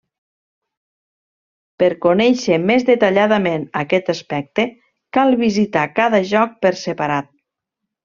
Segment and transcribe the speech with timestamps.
[1.83, 4.67] Per conèixer més detalladament aquest aspecte,
[5.19, 7.35] cal visitar cada joc per separat.